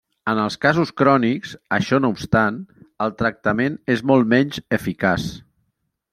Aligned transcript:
En 0.31 0.39
els 0.43 0.55
casos 0.63 0.91
crònics, 1.01 1.51
això 1.77 1.99
no 2.05 2.11
obstant, 2.15 2.57
el 3.07 3.15
tractament 3.21 3.77
és 3.97 4.03
molt 4.13 4.33
menys 4.33 4.65
eficaç. 4.81 5.29